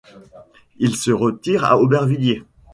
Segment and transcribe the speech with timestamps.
[0.79, 2.43] Il se retire à Aubervilliers.